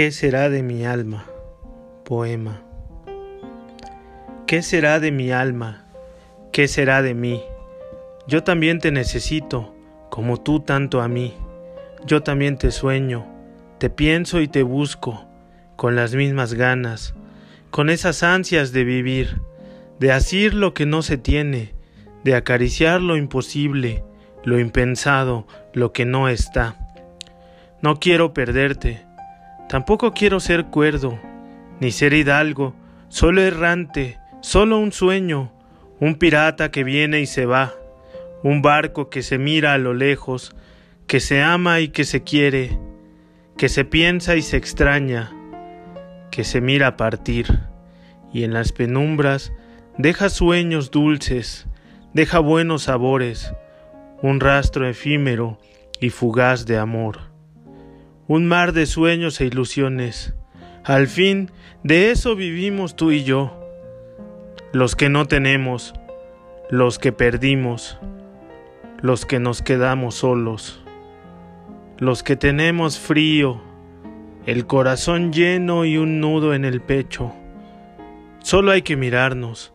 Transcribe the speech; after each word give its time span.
¿Qué 0.00 0.12
será 0.12 0.48
de 0.48 0.62
mi 0.62 0.86
alma? 0.86 1.26
Poema. 2.06 2.62
¿Qué 4.46 4.62
será 4.62 4.98
de 4.98 5.12
mi 5.12 5.30
alma? 5.30 5.84
¿Qué 6.52 6.68
será 6.68 7.02
de 7.02 7.12
mí? 7.12 7.42
Yo 8.26 8.42
también 8.42 8.78
te 8.78 8.92
necesito, 8.92 9.74
como 10.08 10.40
tú 10.40 10.60
tanto 10.60 11.02
a 11.02 11.08
mí. 11.08 11.34
Yo 12.06 12.22
también 12.22 12.56
te 12.56 12.70
sueño, 12.70 13.26
te 13.76 13.90
pienso 13.90 14.40
y 14.40 14.48
te 14.48 14.62
busco, 14.62 15.26
con 15.76 15.96
las 15.96 16.14
mismas 16.14 16.54
ganas, 16.54 17.14
con 17.70 17.90
esas 17.90 18.22
ansias 18.22 18.72
de 18.72 18.84
vivir, 18.84 19.42
de 19.98 20.12
asir 20.12 20.54
lo 20.54 20.72
que 20.72 20.86
no 20.86 21.02
se 21.02 21.18
tiene, 21.18 21.74
de 22.24 22.36
acariciar 22.36 23.02
lo 23.02 23.18
imposible, 23.18 24.02
lo 24.44 24.58
impensado, 24.58 25.46
lo 25.74 25.92
que 25.92 26.06
no 26.06 26.30
está. 26.30 26.78
No 27.82 28.00
quiero 28.00 28.32
perderte, 28.32 29.04
tampoco 29.70 30.10
quiero 30.10 30.40
ser 30.40 30.64
cuerdo, 30.64 31.16
ni 31.78 31.92
ser 31.92 32.12
hidalgo, 32.12 32.74
solo 33.08 33.40
errante, 33.40 34.18
solo 34.40 34.78
un 34.78 34.90
sueño, 34.90 35.52
un 36.00 36.16
pirata 36.16 36.72
que 36.72 36.82
viene 36.82 37.20
y 37.20 37.26
se 37.26 37.46
va, 37.46 37.72
un 38.42 38.62
barco 38.62 39.10
que 39.10 39.22
se 39.22 39.38
mira 39.38 39.72
a 39.72 39.78
lo 39.78 39.94
lejos, 39.94 40.56
que 41.06 41.20
se 41.20 41.40
ama 41.40 41.78
y 41.78 41.90
que 41.90 42.02
se 42.02 42.24
quiere, 42.24 42.80
que 43.56 43.68
se 43.68 43.84
piensa 43.84 44.34
y 44.34 44.42
se 44.42 44.56
extraña, 44.56 45.30
que 46.32 46.42
se 46.42 46.60
mira 46.60 46.96
partir, 46.96 47.60
y 48.32 48.42
en 48.42 48.52
las 48.52 48.72
penumbras 48.72 49.52
deja 49.96 50.30
sueños 50.30 50.90
dulces, 50.90 51.68
deja 52.12 52.40
buenos 52.40 52.82
sabores, 52.82 53.54
un 54.20 54.40
rastro 54.40 54.88
efímero 54.88 55.60
y 56.00 56.10
fugaz 56.10 56.66
de 56.66 56.76
amor, 56.76 57.29
un 58.30 58.46
mar 58.46 58.72
de 58.72 58.86
sueños 58.86 59.40
e 59.40 59.46
ilusiones. 59.46 60.34
Al 60.84 61.08
fin, 61.08 61.50
de 61.82 62.12
eso 62.12 62.36
vivimos 62.36 62.94
tú 62.94 63.10
y 63.10 63.24
yo, 63.24 63.58
los 64.72 64.94
que 64.94 65.08
no 65.08 65.26
tenemos, 65.26 65.94
los 66.70 67.00
que 67.00 67.10
perdimos, 67.10 67.98
los 69.02 69.26
que 69.26 69.40
nos 69.40 69.62
quedamos 69.62 70.14
solos, 70.14 70.80
los 71.98 72.22
que 72.22 72.36
tenemos 72.36 73.00
frío, 73.00 73.60
el 74.46 74.64
corazón 74.64 75.32
lleno 75.32 75.84
y 75.84 75.96
un 75.96 76.20
nudo 76.20 76.54
en 76.54 76.64
el 76.64 76.80
pecho. 76.80 77.32
Solo 78.44 78.70
hay 78.70 78.82
que 78.82 78.94
mirarnos, 78.94 79.72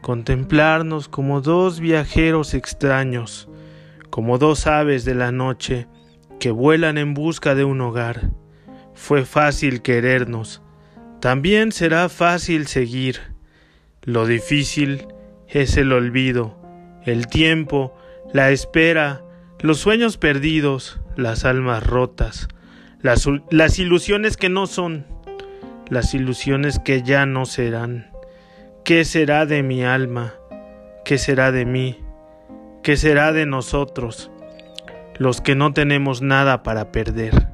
contemplarnos 0.00 1.08
como 1.08 1.40
dos 1.40 1.80
viajeros 1.80 2.54
extraños, 2.54 3.48
como 4.10 4.38
dos 4.38 4.68
aves 4.68 5.04
de 5.04 5.16
la 5.16 5.32
noche 5.32 5.88
que 6.38 6.50
vuelan 6.50 6.98
en 6.98 7.14
busca 7.14 7.54
de 7.54 7.64
un 7.64 7.80
hogar. 7.80 8.30
Fue 8.94 9.24
fácil 9.24 9.82
querernos, 9.82 10.62
también 11.20 11.72
será 11.72 12.08
fácil 12.08 12.66
seguir. 12.66 13.20
Lo 14.02 14.26
difícil 14.26 15.06
es 15.48 15.76
el 15.76 15.92
olvido, 15.92 16.56
el 17.04 17.26
tiempo, 17.26 17.96
la 18.32 18.50
espera, 18.50 19.22
los 19.60 19.78
sueños 19.78 20.18
perdidos, 20.18 21.00
las 21.16 21.44
almas 21.44 21.84
rotas, 21.84 22.48
las, 23.00 23.26
las 23.50 23.78
ilusiones 23.78 24.36
que 24.36 24.48
no 24.48 24.66
son, 24.66 25.06
las 25.88 26.14
ilusiones 26.14 26.78
que 26.78 27.02
ya 27.02 27.26
no 27.26 27.46
serán. 27.46 28.10
¿Qué 28.84 29.04
será 29.04 29.46
de 29.46 29.62
mi 29.62 29.84
alma? 29.84 30.34
¿Qué 31.04 31.18
será 31.18 31.50
de 31.50 31.64
mí? 31.64 31.98
¿Qué 32.82 32.96
será 32.96 33.32
de 33.32 33.46
nosotros, 33.46 34.30
los 35.18 35.40
que 35.40 35.54
no 35.54 35.72
tenemos 35.72 36.22
nada 36.22 36.62
para 36.62 36.92
perder? 36.92 37.45